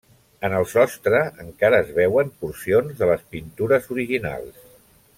En 0.47 0.53
el 0.59 0.63
sostre 0.71 1.19
encara 1.43 1.81
es 1.85 1.91
veuen 1.99 2.33
porcions 2.45 2.99
de 3.03 3.11
les 3.13 3.23
pintures 3.37 3.91
originals. 3.99 4.69